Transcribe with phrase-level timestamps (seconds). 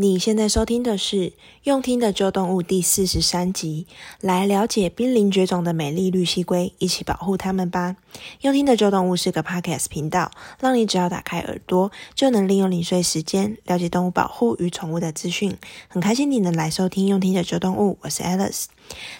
[0.00, 1.16] 你现在收听的是
[1.64, 3.86] 《用听的旧动物》第四十三集，
[4.22, 7.96] 来了解濒临绝种的美丽绿蜥龟，一起保护它们吧。
[8.40, 15.54] 用听的旧动物是个 Podcast 频道，让你只要打开耳朵，就能利用零碎时间了解动物保护与宠物的资讯。
[15.88, 18.64] 很开心你能来收听《用听的旧动物》，我是 Alice。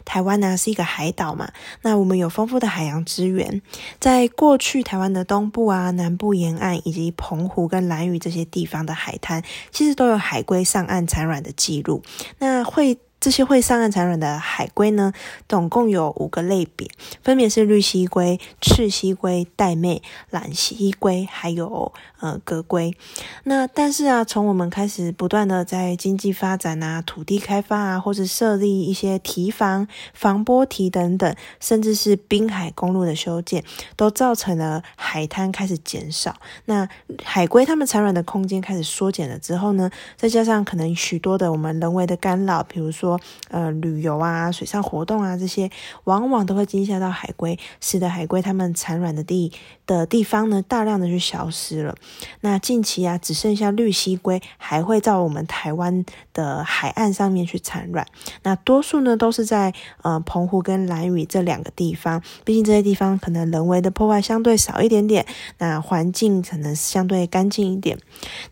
[0.05, 1.51] 台湾呢是一个海岛嘛，
[1.83, 3.63] 那我们有丰富的海洋资源。
[3.99, 12.03] 在过去，台湾的东部啊、南部沿岸以及澎湖跟兰屿这些地方的海滩，其实都有海龟上岸产卵的记录。
[12.39, 12.99] 那会。
[13.21, 15.13] 这些会上岸产卵的海龟呢，
[15.47, 16.89] 总共有五个类别，
[17.23, 22.97] 分别是绿蠵龟、赤蠵龟、带妹、榄蠵龟，还有呃革龟。
[23.45, 33.63] 那但是啊，从我们开始不断的在经济发展啊、土地开发啊，或者设立一些堤防、防波堤等等，甚至是滨海公路的修建，
[33.97, 36.37] 都造成了海滩开始减少。
[36.65, 36.89] 那
[37.23, 43.10] 海龟它们产卵的空间开始缩减了之后呢，再加上可能许多的我们人为的干扰，比如说。
[43.11, 45.69] 说呃，旅游啊，水上活动啊，这些
[46.05, 49.53] 往往都会惊吓到海龟，使得海龟它们产卵的地
[49.87, 51.97] 的地方呢，大量的就消失了。
[52.43, 58.07] 那近期啊，只剩下绿蠵龟还会在我们台湾的海岸上面去产卵。
[58.43, 65.27] 那多数呢，都是在呃澎湖跟兰屿这两个地方，毕竟这些地方可能人为的破坏相对少一点点，
[65.59, 67.99] 那环境可能相对干净一点。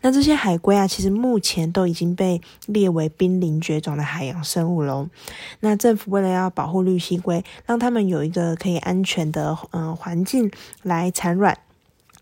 [0.01, 5.07] 那这些海龟啊，其实目前都已经被列为濒临绝种的海洋生物喽。
[5.59, 11.57] 那政府为了要保护绿蠵龟，让他们有一个可以安全的嗯、呃、环境来产卵，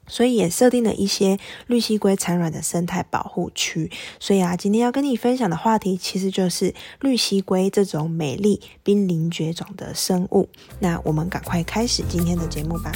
[0.06, 3.90] 所以也设定了一些绿蠵龟产卵的生态保护区。
[4.20, 10.50] 所以啊，今天要跟你分享的话题，其实就是绿蠵龟这种美丽濒临绝种的生物。
[10.80, 12.92] 那我们赶快开始今天的节目吧。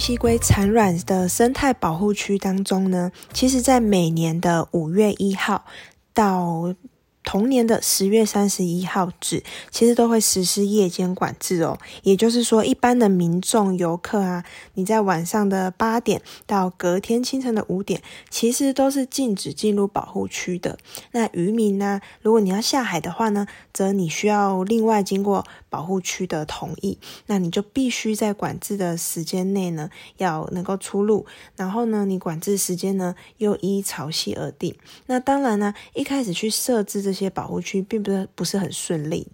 [0.00, 5.66] 西龟产卵的生态保护区当中呢，其实，在每年的五月一号
[6.14, 6.74] 到
[7.22, 11.78] 同年的十月三十一号止，其实都会实施夜间管制哦。
[12.02, 14.44] 也就是说，一般的民众游客啊，
[14.74, 20.78] 你在晚上的八点到隔天清晨的五点，其实都是禁止进入保护区的。
[21.12, 31.26] 那渔民呢，如果你要下海的话呢，则你需要另外经过保护区的同意，那你就必须在管制的时间内呢，要能够出入。
[31.54, 34.74] 然后呢，你管制时间呢，又依潮汐而定。
[35.06, 39.26] 那当然呢，一开始去设置这这些保护区，并不是不是很顺利。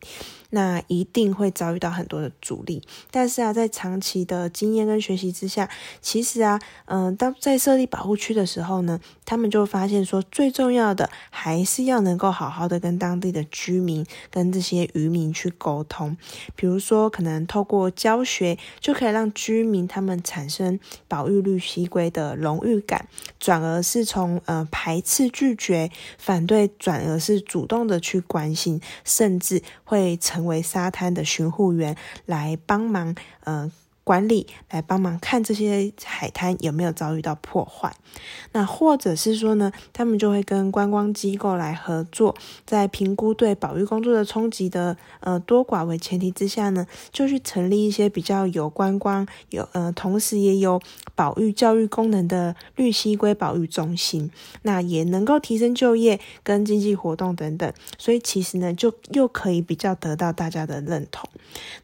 [0.57, 5.69] 那一定会遭遇到很多的阻力，但是啊，在长期的经验跟学习之下，
[6.01, 16.17] 其实啊，嗯、当在设立保护区的时候呢，他们就发现说，最重要的还是要能够好好的跟当地的居民、跟这些渔民去沟通，
[16.55, 23.07] 比如说，可能透过教学，就可以让居民他们产生保育绿蠵龟的荣誉感，
[23.39, 30.45] 转而是从呃排斥、拒绝、反对，转而是主动的去关心，甚至会成。
[30.47, 33.15] 为沙滩的巡护员来帮忙，
[33.45, 33.71] 嗯。
[34.07, 37.93] 管理来帮忙看这些海滩有没有遭遇到破坏，
[38.53, 50.81] 那或者是说呢，他们就会跟观光机构来合作，在评估对保育工作的冲击的呃多寡为前提之下呢，就去成立一些比较有观光有呃同时也有
[51.17, 54.31] 保育教育功能的绿蠵龟保育中心，
[54.63, 61.29] 那也能够提升就业跟经济活动等等，所以其实呢，就又可以比较得到大家的认同。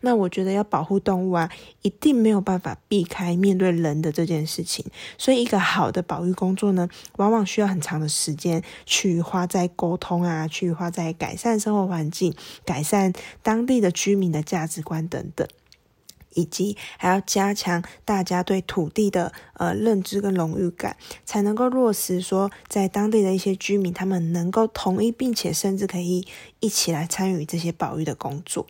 [0.02, 1.50] 那我觉得要保护动物啊，
[1.82, 2.11] 一定。
[2.12, 4.84] 并没有办法避开面对人的这件事情，
[5.16, 6.86] 所以一个好的保育工作呢，
[7.16, 12.34] 往往需要很长的时间去花在沟通啊，去花在改善生活环境、
[12.66, 15.48] 改善当地的居民的价值观等等。
[16.34, 20.96] 以及还要加强大家对土地的呃认知跟荣誉感，
[21.26, 26.26] 才能够落实说，在当地的一些居民，他们能够同意，并且甚至可以
[26.60, 28.66] 一起来参与这些保育的工作。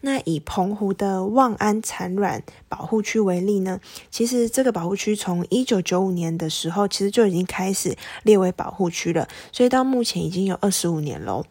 [0.00, 3.80] 那以澎湖的望安产卵保护区为例呢，
[4.10, 11.44] 其实这个保护区从一九九五年的时候，其实就已经开始列为保护区了，所以到目前已经有二十五年喽。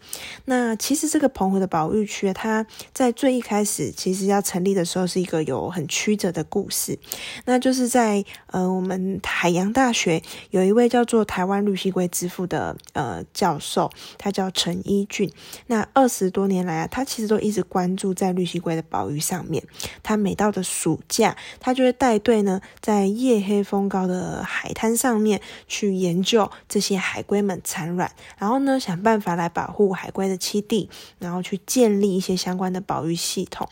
[0.45, 6.97] 那其实这个澎湖的保育区，它在最一开始其实要成立的时候，是一个有很曲折的故事。
[7.45, 10.21] 那就是在呃我们海洋大学
[10.51, 15.31] 有一位叫做台湾绿蠵龟之父的呃教授，他叫陈一俊。
[15.67, 19.63] 那二十多年来啊，他其实都一直关注在绿蠵龟的保育上面。
[20.03, 30.89] 他每到的暑假，他就会带队呢，在夜黑风高的海滩上面去研究这些海龟们产卵，然后呢，想办法来保护海龟的栖地，
[31.19, 33.67] 然后去建立一些相关的保育系统。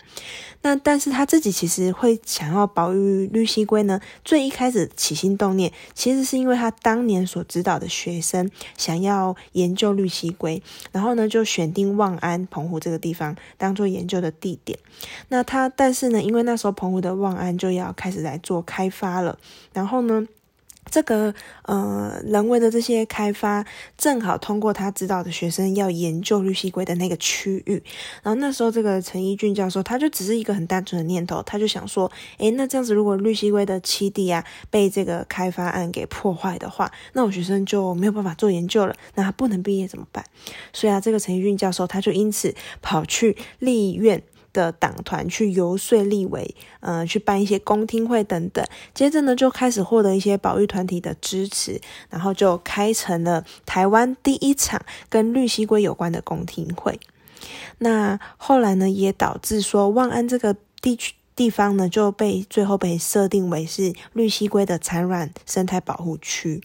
[0.61, 10.61] 那但是他自己其实会想要保育绿蠵龟呢，最一开始起心动念，其实是因为他当年所指导的学生想要研究绿蠵龟，
[10.91, 14.79] 然后呢就选定望安澎湖这个地方当做研究的地点。
[15.29, 19.39] 那他但是呢，因为那时候澎湖的望安就要开始来做开发了，
[19.73, 20.27] 然后呢。
[20.91, 21.33] 这个
[21.63, 23.65] 呃人为的这些开发，
[23.97, 27.81] 正好通过他指导的学生要研究绿蠵龟的那个区域，
[28.21, 40.23] 然后那时候这个陈一俊教授他就只是一个很单纯的念头，他就想说，诶，那这样子如果绿蠵龟的栖地啊被这个开发案给破坏的话，那我学生就没有办法做研究了，那他不能毕业怎么办？
[40.71, 44.21] 所以啊，这个陈一俊教授他就因此跑去立院。
[44.55, 56.97] 的党团去游说立委，呃，去办一些公听会等等，接着呢就开始获得一些保育团体的支持，然后就开成了台湾第一场跟绿蜥龟有关的公听会。
[57.79, 61.13] 那后来呢，也导致说万安这个地区。
[61.35, 66.61] 地方呢就被最后被设定为是绿蜥龟的产卵生态保护区。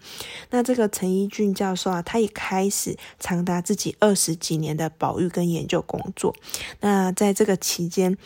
[0.50, 6.34] 那这个陈一俊教授啊，他也开始长达自己二十几年的保育跟研究工作。
[6.80, 8.16] 那在这个期间，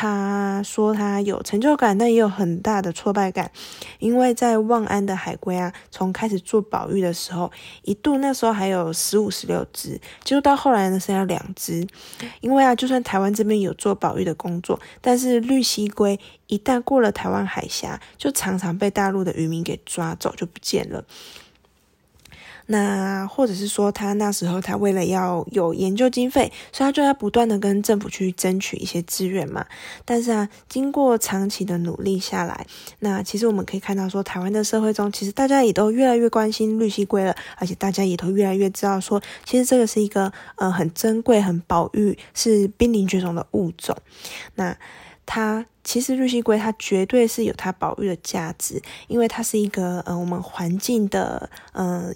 [0.00, 3.50] 他说他有成就感，但也有很大的挫败感，
[3.98, 7.50] 因为在望安的海龟啊，从开始做保育的时候，
[7.82, 11.84] 一度那时候还有十五、十六只，就到后来呢剩下两只。
[12.40, 16.16] 因为啊，就算台湾这边有做保育的工作，但是绿蜥龟
[16.46, 21.04] 一旦过了台湾海峡，就常常被大陆的渔民给抓走，就不见了。
[22.70, 29.64] 那或者是说，他那时候他为了要有研究经费，所以他就要不断的跟政府去争取一些资源嘛。
[30.04, 32.66] 但是啊，经过长期的努力下来，
[32.98, 43.96] 那其实我们可以看到说，台湾的社会中，其实大家也都越来越关心绿蠵龟了，而且大家也都越来越知道说，其实这个是一个呃很珍贵、很保育、是濒临绝种的物种。
[44.56, 44.76] 那
[45.24, 52.12] 它其实绿蠵龟它绝对是有它保育的价值，因为它是一个呃我们环境的呃。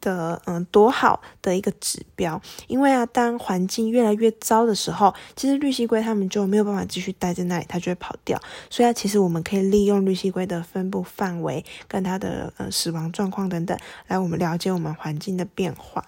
[0.00, 8.40] 的嗯，多好的一个指标，因为啊，当环境越来越糟的时候，其实绿蠵龟它们就没有办法继续待在那里，它就会跑掉。
[8.68, 16.04] 所以啊，其实我们可以利用绿蠵龟的分布范围跟它的呃死亡状况等等，来我们了解我们环境的变化。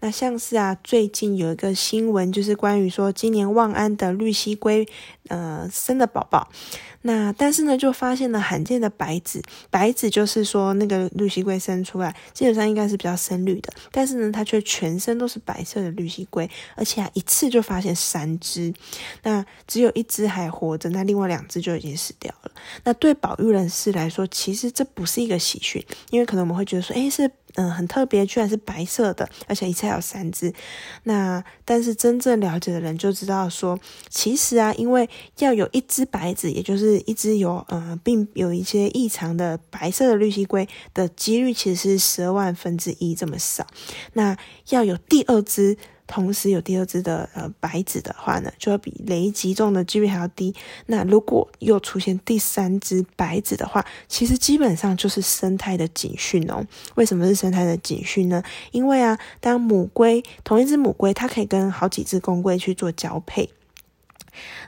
[0.00, 4.86] 那像是啊，最近有一个新闻，就是关于说今年旺安的绿蠵龟，
[5.28, 6.48] 呃，生的宝宝。
[7.02, 9.40] 那但是呢，就发现了罕见的白子。
[9.70, 18.74] 白子就是说那个绿蠵龟生出来，基本上应该是比较深绿的，但是呢，它却全身都是白色的绿蠵龟，而且啊，一次就发现三只。
[19.22, 22.50] 那只有一只还活着，那另外两只就已经死掉了。
[22.82, 27.30] 那对保育人士来说，其实这不是一个喜讯，因为可能我们会觉得说，诶，是。
[27.56, 30.54] 嗯，很特别，居然是白色的，而且一次有三只。
[31.02, 35.08] 那但是真正了解的人就知道说，其实啊，因为
[35.38, 43.66] 要有一只白子，也就是一只有嗯并有一些异常的白色的绿蜥龟的几率，其实是十二万分之一这么少。
[44.12, 44.36] 那
[44.68, 45.76] 要有第二只。
[46.06, 50.54] 同时有第二只的呃白子的话呢，就要比雷击中的几率还要低。
[50.86, 56.64] 那如果又出现第三只白子的话，其实基本上就是生态的警讯哦。
[56.94, 58.42] 为什么是生态的警讯呢？
[58.70, 63.50] 因为啊，当母龟同一只母龟，它可以跟好几只公龟去做交配。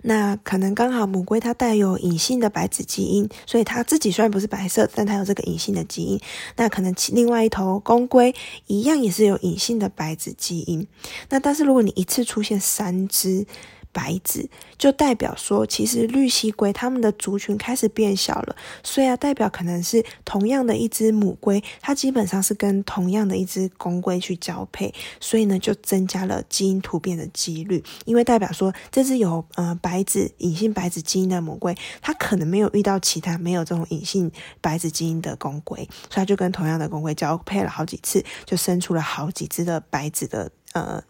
[0.03, 6.20] 那可能刚好母龟它带有隐性的白子基因，所以它自己虽然不是白色，但它有这个隐性的基因。
[6.56, 8.34] 那可能其另外一头公龟
[8.67, 10.87] 一样也是有隐性的白子基因。
[11.29, 13.46] 那但是如果你一次出现三只。
[13.92, 27.82] 白子就代表说，其实绿蠵龟它们的族群开始变小了，所以啊，代表可能是同样的一只母龟，它基本上是跟同样的一只公龟去交配，所以呢，就增加了基因突变的几率。
[28.04, 34.30] 因为代表说，这只有呃白子隐性白子基因的母龟，它可能没有遇到其他没有这种隐性
[34.60, 35.78] 白子基因的公龟，
[36.10, 41.02] 所以它就跟同样的公龟交配了好几次，就生出了好几只的白子的呃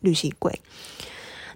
[0.00, 0.60] 绿蠵龟。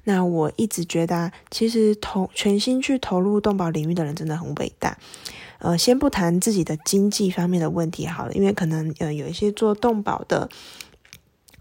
[0.05, 4.97] 那我一直觉得啊，其实投全心去投入动保领域的人真的很伟大。
[5.59, 10.49] 呃，先不谈自己的经济方面的问题好了，因为可能呃有一些做动保的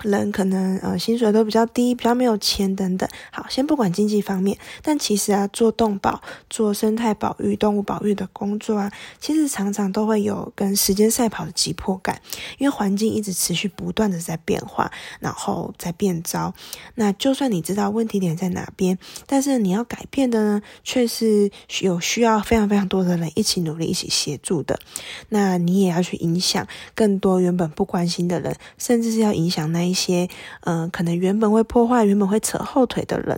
[0.03, 3.07] 人可能呃薪水都比较低，比较没有钱等等。
[3.31, 12.21] 好，先不管经济方面，但其实啊，做动保、做生态保育、动物保育的工作啊，其实常常都会有跟时间赛跑的急迫感，
[12.57, 16.53] 因为环境一直持续不断的在变化，然后在变糟。
[16.95, 21.51] 那就算你知道问题点在哪边，但是你要改变的呢，却是
[21.81, 24.79] 有需要非常非常多的人一起努力、一起协助的。
[25.29, 30.29] 那你也要去影响更多原本不关心的人，甚至是要影响那一些，
[30.61, 33.37] 嗯、可能原本会破坏、原本会扯后腿的人。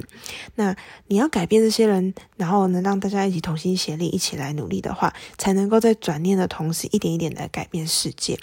[0.56, 0.76] 那
[1.08, 8.38] 你要改变这些人，然后能让大家一起同心协力，一起来努力的话，才能够在转念的同时，一点一点的改变世界。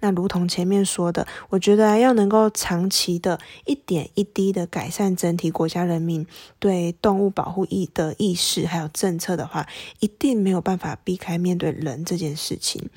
[0.00, 6.26] 那如同前面说的，我觉得要能够长期的一点一滴的改善整体国家人民
[6.58, 9.66] 对动物保护意的意识，还有政策的话，
[10.00, 12.88] 一定没有办法避开面对人这件事情。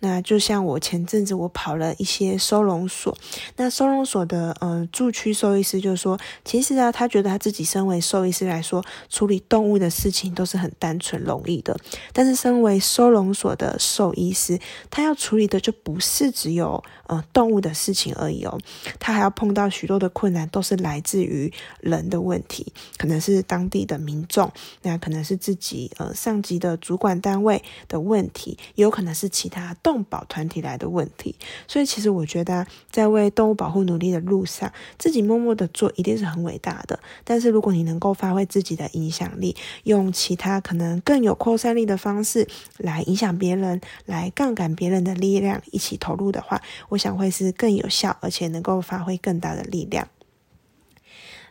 [0.00, 3.16] 那就像我前阵子我跑了一些收容所，
[3.56, 11.76] 那收容所的呃驻区兽医师就说，其实啊，他觉得他自己身为兽医师来说，处理动物的事情都是很单纯容易的，
[12.12, 14.58] 但是身为收容所的兽医师，
[14.90, 18.58] 他要处理的就不是只有呃动物的事情而已哦，
[18.98, 24.50] 他还要碰到许多的困难，都是来自于人的问题，可能是当地的民众，
[24.82, 31.34] 那可能是自己呃上级的主管单位的问题，也有可能是其他动保团体来的问题。
[31.66, 36.98] 所以其实我觉得，在为动物保护努努力的路上，自己默默的做一定是很伟大的。
[37.22, 42.48] 但是如果你能够发挥自己的影响力，用其他可能更有扩散力的方式
[42.78, 50.08] 来影响别人，来杠杆别人的力量，一起投入的话，我想会是更有效，而且能够发挥更大的力量。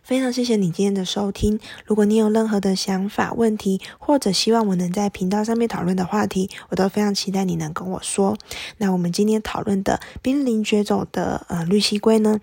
[0.04, 1.58] 非常谢谢你今天的收听。
[1.86, 8.38] 如果你有任何的想法、问题，或者希望我能在频道上面讨论的话题，我都非常期待你能跟我说。
[8.80, 12.42] 那我们今天讨论的濒临绝种的呃绿蠵龟呢，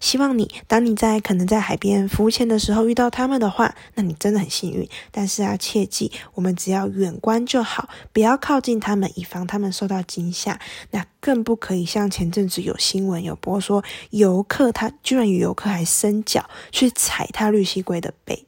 [0.00, 4.88] 希望你当你在可能在海边浮潜的时候遇到它们的话，那你真的很幸运。
[5.10, 10.58] 但是啊，切记我们只要远观就好，不要靠近它们，以防它们受到惊吓。
[10.92, 16.93] 那更不可以像前阵子有新闻有播说，游客他居然有游客还伸脚去。
[16.94, 18.46] 踩踏绿西龟的背。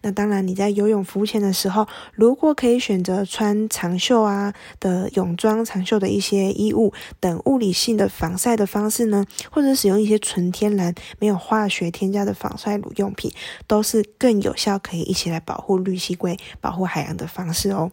[0.00, 13.30] 那当然，你在游泳浮潜的时候，如果可以选择穿长袖啊的泳装、长袖的一些衣物等物理性的防晒的方式呢，或者使用一些纯天然、没有化学添加的防晒乳用品，
[13.68, 17.88] 都是更有效可以一起来保护绿蠵龟、保护海洋的方式哦。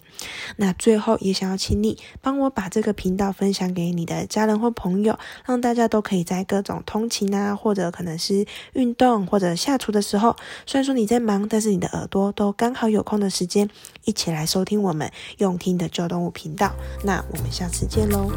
[0.57, 10.35] 那最后也想要请你帮我把这个频道分享给你的家人或朋友，让大家都可以在各种通勤啊，或者可能是运动或者下厨的时候，
[10.65, 13.69] 虽然说你在忙的，但是你的耳朵都刚好有空的时间，
[14.05, 16.71] 一起来收听我们用听的旧动物频道。
[17.03, 18.31] 那我们下次见喽。